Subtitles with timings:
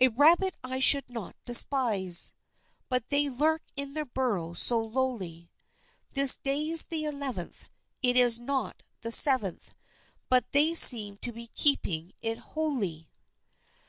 [0.00, 2.34] A rabbit I should not despise,
[2.88, 5.52] But they lurk in their burrows so lowly;
[6.10, 7.68] This day's the eleventh,
[8.02, 9.76] It is not the seventh,
[10.28, 13.06] But they seem to be keeping it hole y.